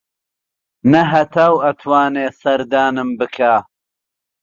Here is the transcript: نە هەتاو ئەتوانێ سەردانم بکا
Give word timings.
نە 0.91 1.01
هەتاو 1.13 1.53
ئەتوانێ 1.65 2.27
سەردانم 2.41 3.09
بکا 3.19 3.55